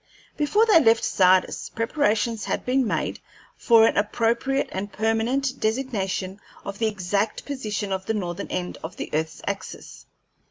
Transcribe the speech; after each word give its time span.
Before 0.35 0.65
they 0.65 0.79
left 0.79 1.03
Sardis, 1.03 1.69
preparations 1.69 2.45
had 2.45 2.65
been 2.65 2.87
made 2.87 3.19
for 3.55 3.85
an 3.85 3.97
appropriate 3.97 4.67
and 4.71 4.91
permanent 4.91 5.59
designation 5.59 6.39
of 6.65 6.79
the 6.79 6.87
exact 6.87 7.45
position 7.45 7.91
of 7.91 8.07
the 8.07 8.15
northern 8.15 8.47
end 8.47 8.79
of 8.83 8.95
the 8.95 9.11
earth's 9.13 9.43
axis. 9.45 10.07